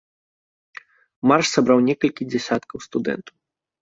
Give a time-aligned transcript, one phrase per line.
[1.31, 3.35] Марш сабраў некалькі дзясяткаў студэнтаў.